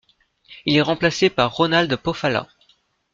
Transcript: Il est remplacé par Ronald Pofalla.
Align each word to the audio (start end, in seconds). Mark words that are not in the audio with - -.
Il 0.65 0.75
est 0.77 0.81
remplacé 0.81 1.29
par 1.29 1.53
Ronald 1.53 1.95
Pofalla. 1.97 2.47